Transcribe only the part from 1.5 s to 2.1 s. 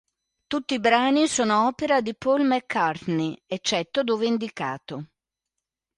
opera